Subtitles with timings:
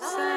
[0.00, 0.27] Oh.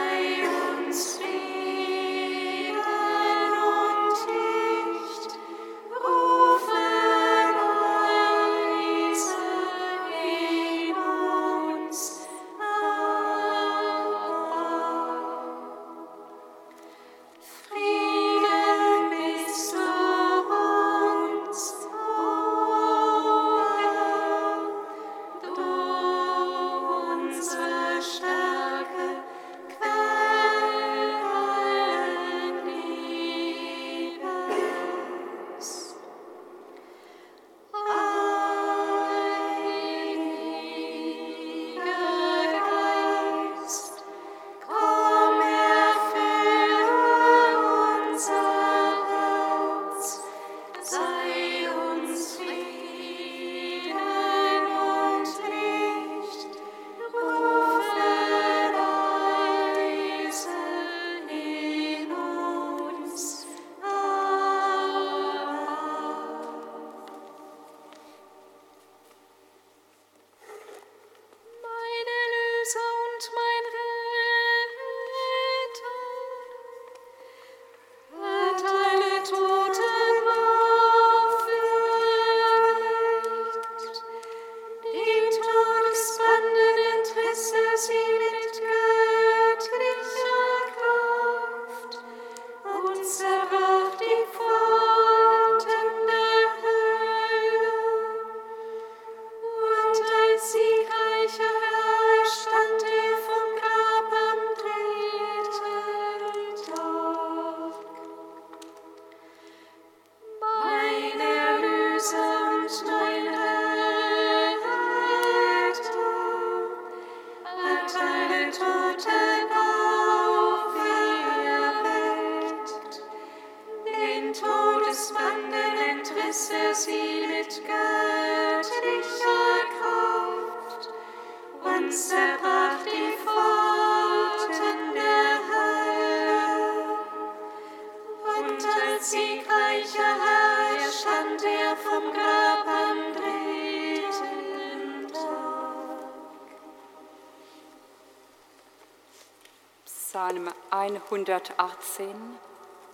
[150.12, 152.38] Psalm 118,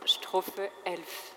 [0.06, 1.37] Strophe 11.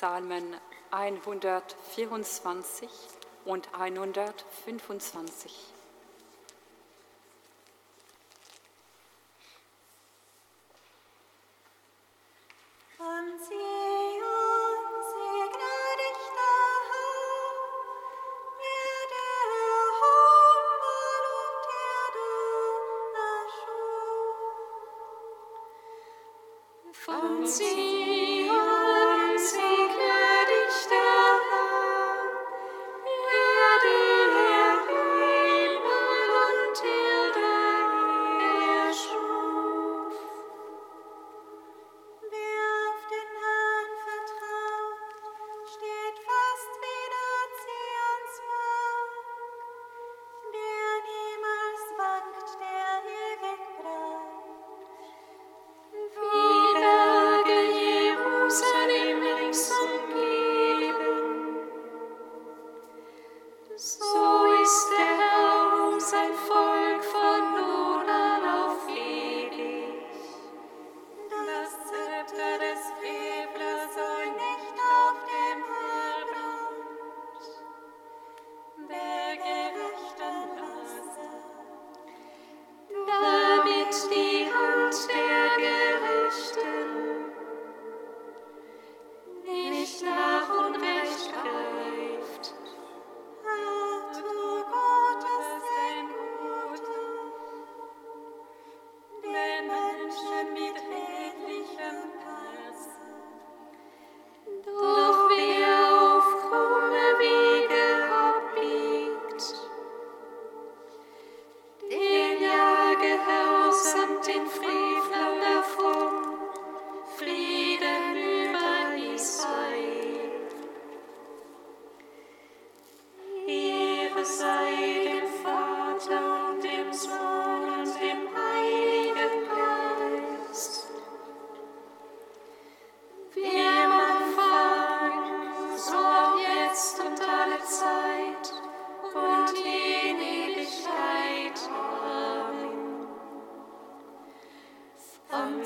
[0.00, 0.56] Psalmen
[0.92, 2.88] 124
[3.44, 5.52] und 125.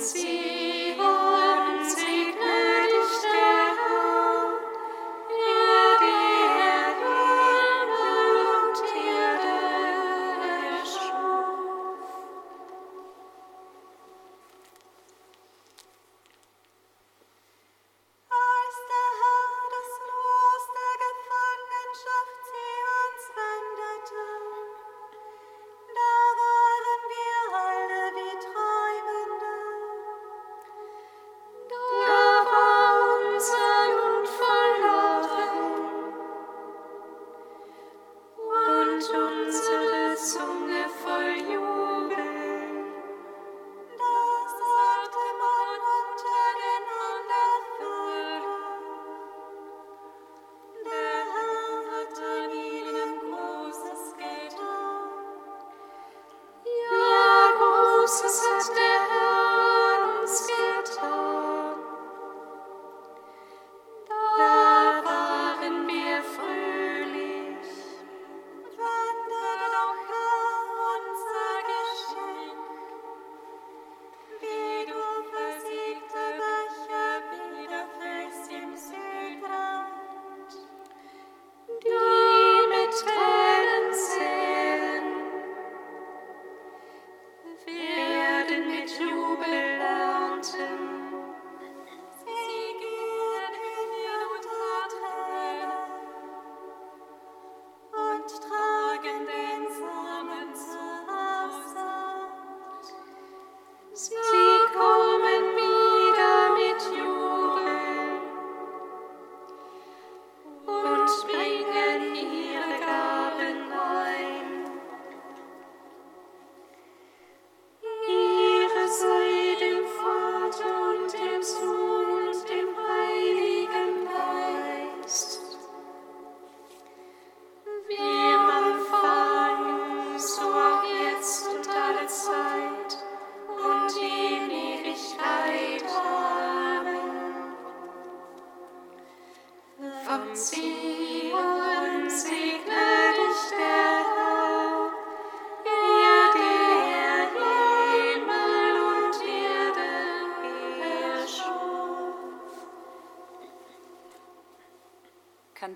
[0.05, 0.44] see.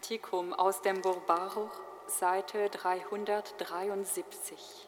[0.08, 1.68] Kantikum aus dem Buch Baruch,
[2.06, 4.87] Seite 373.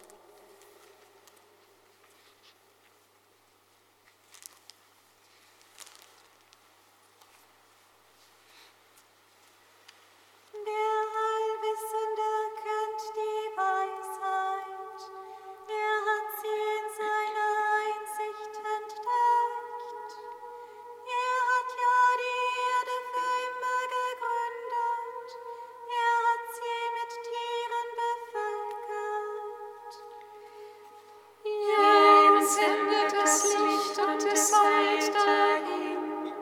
[34.33, 36.33] es weiter hin.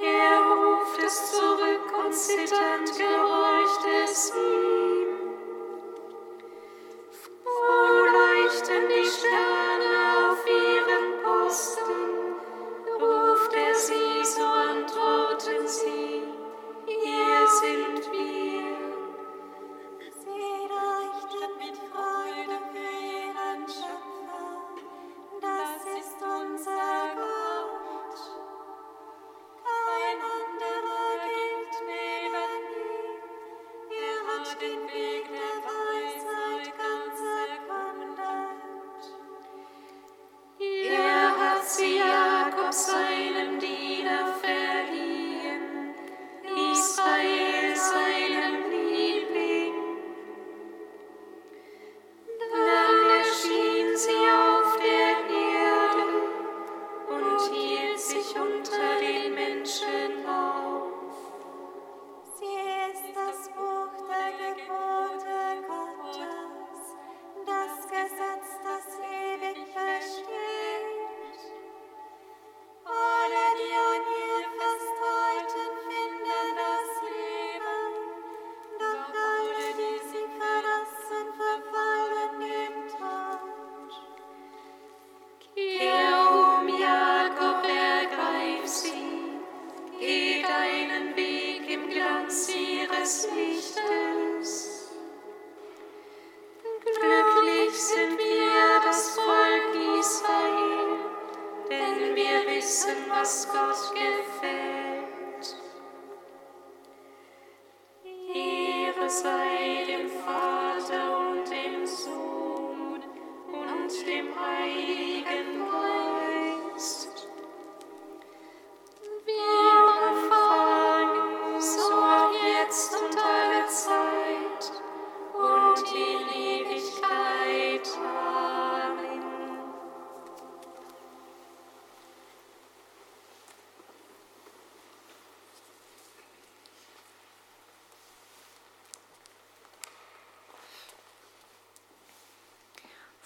[0.00, 4.91] Er ruft es zurück und zitternd gehorcht es ihm.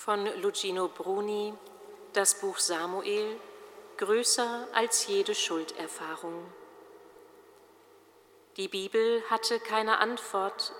[0.07, 1.53] Von Lugino Bruni,
[2.13, 3.41] das Buch Samuel,
[3.97, 6.47] größer als jede Schulderfahrung.
[8.57, 10.73] Die Bibel hatte keine Antwort,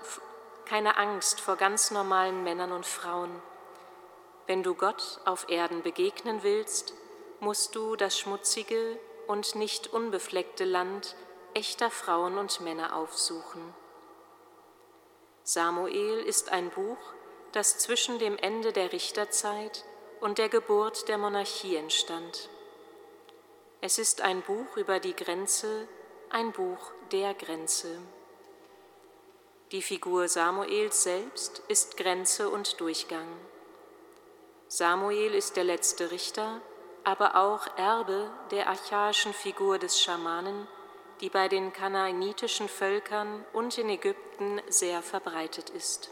[0.63, 3.41] keine Angst vor ganz normalen Männern und Frauen.
[4.45, 6.93] Wenn du Gott auf Erden begegnen willst,
[7.41, 11.17] musst du das schmutzige und nicht unbefleckte Land
[11.53, 13.73] echter Frauen und Männer aufsuchen.
[15.43, 17.16] Samuel ist ein Buch,
[17.51, 19.85] das zwischen dem Ende der Richterzeit
[20.19, 22.49] und der Geburt der Monarchie entstand.
[23.81, 25.87] Es ist ein Buch über die Grenze,
[26.29, 27.99] ein Buch der Grenze.
[29.71, 33.27] Die Figur Samuels selbst ist Grenze und Durchgang.
[34.67, 36.61] Samuel ist der letzte Richter,
[37.03, 40.67] aber auch Erbe der archaischen Figur des Schamanen,
[41.21, 46.09] die bei den kanaanitischen Völkern und in Ägypten sehr verbreitet ist.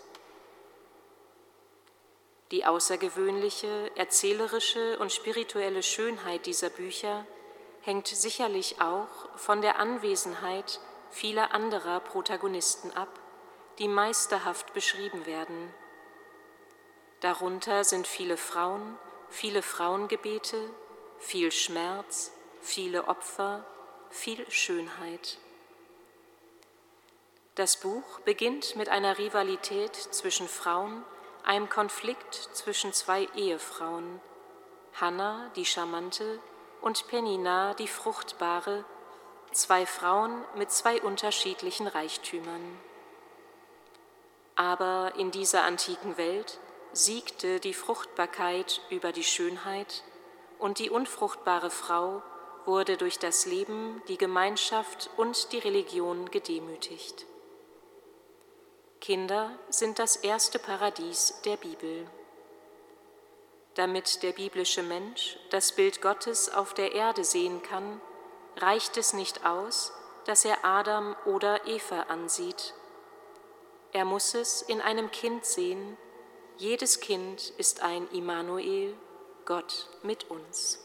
[2.55, 7.27] Die außergewöhnliche, erzählerische und spirituelle Schönheit dieser Bücher
[7.81, 10.79] hängt sicherlich auch von der Anwesenheit
[11.11, 13.09] vieler anderer Protagonisten ab,
[13.77, 15.73] die meisterhaft beschrieben werden.
[17.19, 18.97] Darunter sind viele Frauen,
[19.27, 20.57] viele Frauengebete,
[21.19, 22.31] viel Schmerz,
[22.61, 23.65] viele Opfer,
[24.11, 25.39] viel Schönheit.
[27.55, 31.03] Das Buch beginnt mit einer Rivalität zwischen Frauen,
[31.45, 34.19] einem Konflikt zwischen zwei Ehefrauen,
[34.99, 36.39] Hannah, die Charmante,
[36.81, 38.85] und Penina, die Fruchtbare,
[39.51, 42.79] zwei Frauen mit zwei unterschiedlichen Reichtümern.
[44.55, 46.59] Aber in dieser antiken Welt
[46.93, 50.03] siegte die Fruchtbarkeit über die Schönheit
[50.59, 52.21] und die unfruchtbare Frau
[52.65, 57.25] wurde durch das Leben, die Gemeinschaft und die Religion gedemütigt.
[59.05, 62.07] Kinder sind das erste Paradies der Bibel.
[63.75, 68.01] Damit der biblische Mensch das Bild Gottes auf der Erde sehen kann,
[68.57, 69.93] reicht es nicht aus,
[70.25, 72.73] dass er Adam oder Eva ansieht.
[73.91, 75.97] Er muss es in einem Kind sehen.
[76.57, 78.95] Jedes Kind ist ein Immanuel,
[79.45, 80.84] Gott mit uns.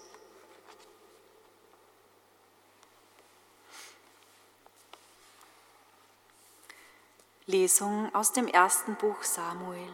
[7.46, 9.92] Lesung aus dem ersten Buch Samuel.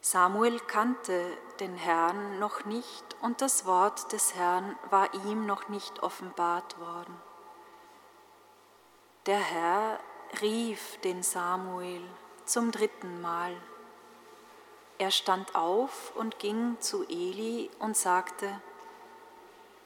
[0.00, 6.02] Samuel kannte den Herrn noch nicht und das Wort des Herrn war ihm noch nicht
[6.02, 7.16] offenbart worden.
[9.26, 9.98] Der Herr
[10.42, 12.02] rief den Samuel
[12.44, 13.56] zum dritten Mal.
[14.98, 18.60] Er stand auf und ging zu Eli und sagte,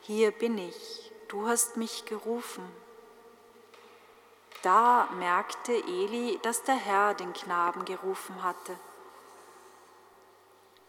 [0.01, 2.65] Hier bin ich, du hast mich gerufen.
[4.63, 8.77] Da merkte Eli, dass der Herr den Knaben gerufen hatte.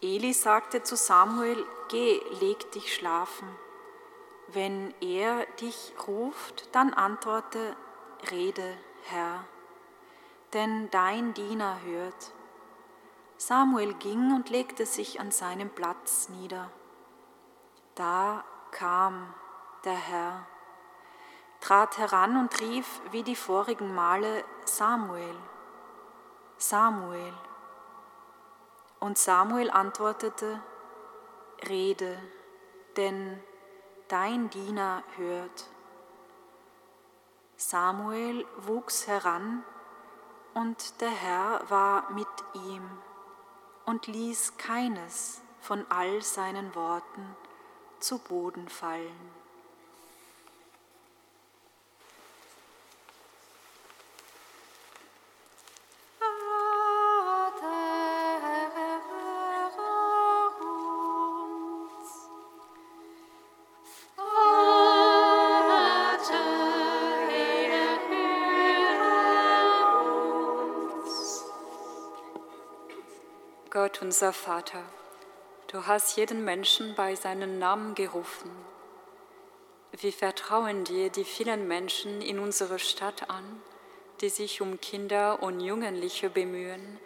[0.02, 3.48] Eli sagte zu Samuel, Geh, leg dich schlafen.
[4.48, 7.76] Wenn er dich ruft, dann antworte,
[8.30, 9.44] Rede, Herr,
[10.52, 12.32] denn dein Diener hört.
[13.36, 16.70] Samuel ging und legte sich an seinem Platz nieder.
[17.94, 19.32] Da kam
[19.84, 20.46] der Herr
[21.60, 25.36] trat heran und rief wie die vorigen Male Samuel,
[26.56, 27.34] Samuel.
[28.98, 30.60] Und Samuel antwortete,
[31.68, 32.18] Rede,
[32.96, 33.42] denn
[34.08, 35.68] dein Diener hört.
[37.56, 39.62] Samuel wuchs heran
[40.54, 42.82] und der Herr war mit ihm
[43.84, 47.36] und ließ keines von all seinen Worten
[47.98, 49.39] zu Boden fallen.
[74.02, 74.82] Unser Vater,
[75.66, 78.50] du hast jeden Menschen bei seinem Namen gerufen.
[79.92, 83.44] Wir vertrauen dir die vielen Menschen in unserer Stadt an,
[84.22, 86.98] die sich um Kinder und Jugendliche bemühen,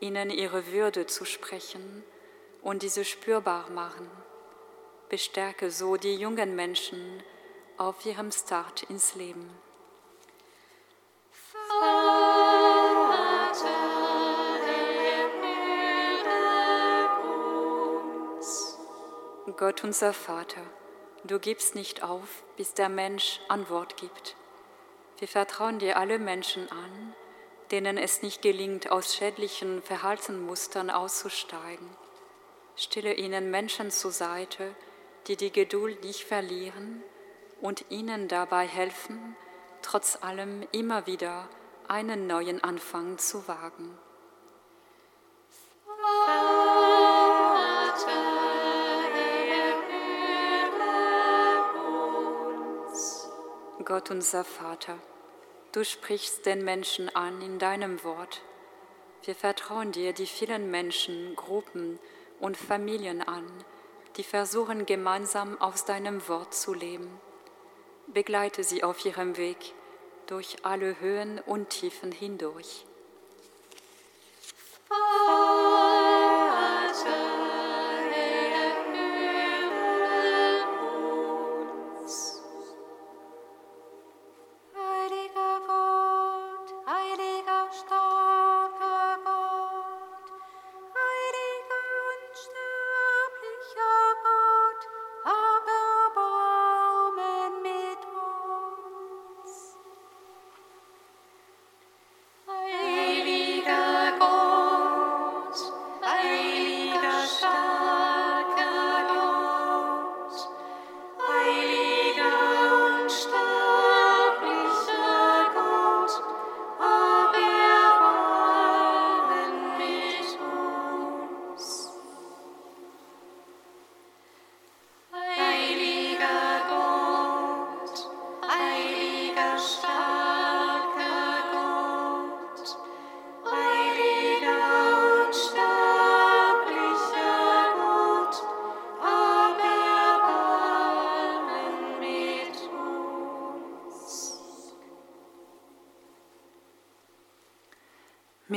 [0.00, 2.02] ihnen ihre Würde zu sprechen
[2.62, 4.10] und diese spürbar machen.
[5.10, 7.22] Bestärke so die jungen Menschen
[7.76, 9.50] auf ihrem Start ins Leben.
[19.52, 20.62] Gott unser Vater,
[21.24, 24.36] du gibst nicht auf, bis der Mensch Antwort gibt.
[25.18, 27.14] Wir vertrauen dir alle Menschen an,
[27.70, 31.90] denen es nicht gelingt, aus schädlichen Verhaltensmustern auszusteigen.
[32.74, 34.74] Stille ihnen Menschen zur Seite,
[35.26, 37.02] die die Geduld nicht verlieren
[37.60, 39.36] und ihnen dabei helfen,
[39.82, 41.50] trotz allem immer wieder
[41.86, 43.98] einen neuen Anfang zu wagen.
[53.84, 54.98] Gott unser Vater,
[55.72, 58.40] du sprichst den Menschen an in deinem Wort.
[59.24, 61.98] Wir vertrauen dir die vielen Menschen, Gruppen
[62.40, 63.44] und Familien an,
[64.16, 67.20] die versuchen gemeinsam aus deinem Wort zu leben.
[68.06, 69.74] Begleite sie auf ihrem Weg
[70.28, 72.86] durch alle Höhen und Tiefen hindurch.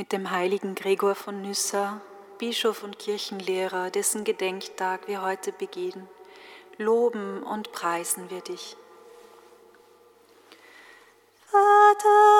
[0.08, 2.00] Mit dem heiligen Gregor von Nyssa,
[2.38, 6.08] Bischof und Kirchenlehrer, dessen Gedenktag wir heute begehen,
[6.78, 8.74] loben und preisen wir dich.
[11.50, 12.37] Vater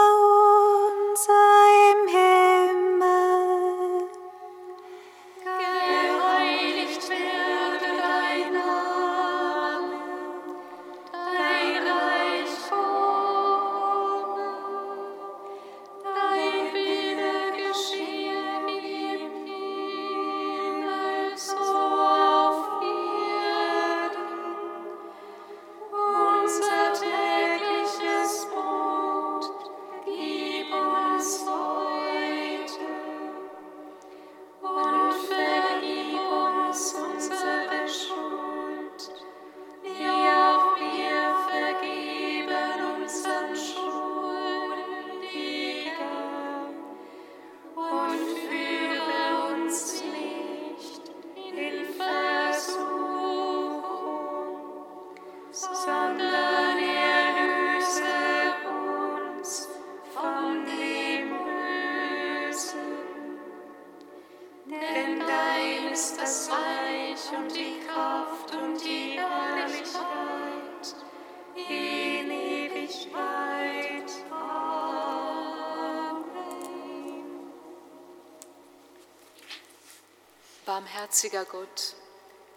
[81.09, 81.95] Barmherziger Gott,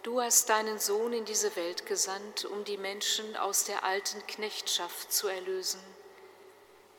[0.02, 5.10] du hast deinen Sohn in diese Welt gesandt, um die Menschen aus der alten Knechtschaft
[5.10, 5.80] zu erlösen.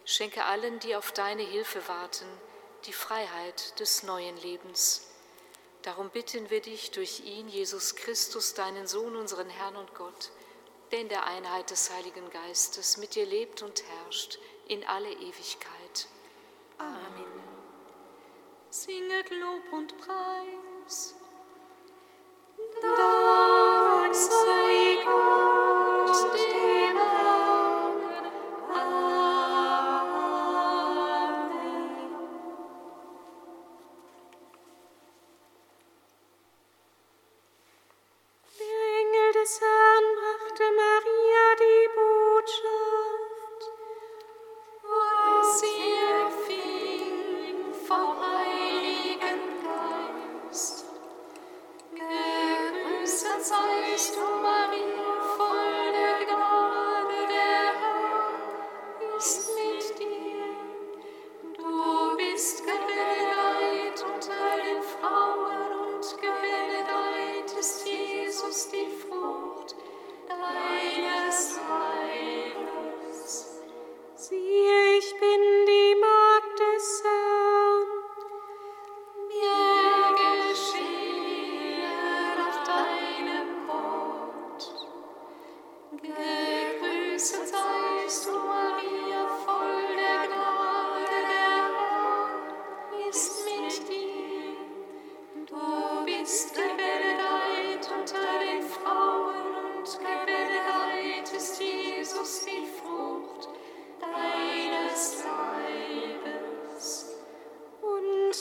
[0.03, 2.25] Schenke allen, die auf deine Hilfe warten,
[2.87, 5.07] die Freiheit des neuen Lebens.
[5.83, 10.31] Darum bitten wir dich durch ihn, Jesus Christus, deinen Sohn, unseren Herrn und Gott,
[10.91, 16.07] der in der Einheit des Heiligen Geistes mit dir lebt und herrscht in alle Ewigkeit.
[16.79, 17.43] Amen.
[18.71, 21.13] Singet Lob und Preis.
[22.83, 25.42] Doris Sui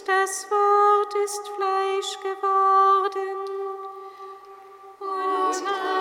[0.05, 3.37] Das Wort ist Fleisch geworden.
[4.99, 5.91] Und